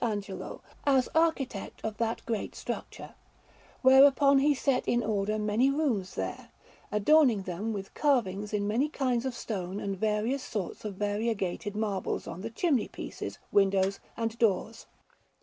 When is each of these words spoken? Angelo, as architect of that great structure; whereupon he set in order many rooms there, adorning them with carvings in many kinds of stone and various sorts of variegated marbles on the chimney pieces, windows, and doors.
Angelo, 0.03 0.61
as 0.83 1.07
architect 1.13 1.79
of 1.83 1.97
that 1.97 2.25
great 2.25 2.55
structure; 2.55 3.13
whereupon 3.83 4.39
he 4.39 4.55
set 4.55 4.87
in 4.87 5.03
order 5.03 5.37
many 5.37 5.69
rooms 5.69 6.15
there, 6.15 6.49
adorning 6.91 7.43
them 7.43 7.71
with 7.71 7.93
carvings 7.93 8.51
in 8.51 8.67
many 8.67 8.89
kinds 8.89 9.25
of 9.27 9.35
stone 9.35 9.79
and 9.79 9.95
various 9.95 10.41
sorts 10.41 10.83
of 10.85 10.95
variegated 10.95 11.75
marbles 11.75 12.25
on 12.25 12.41
the 12.41 12.49
chimney 12.49 12.87
pieces, 12.87 13.37
windows, 13.51 13.99
and 14.17 14.39
doors. 14.39 14.87